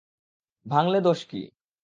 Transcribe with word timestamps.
ভাঙলে 0.65 0.99
দোষ 1.01 1.19
কী? 1.25 1.41